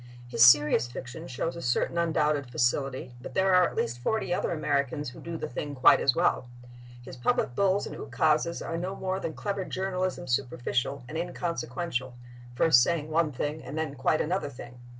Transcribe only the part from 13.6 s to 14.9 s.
and then quite another thing.